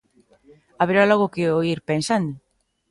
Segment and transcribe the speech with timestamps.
[0.81, 2.35] Haberá logo que o ir pensando.